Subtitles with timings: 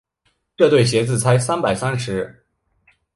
[0.57, 2.43] 这对鞋子才三百三十。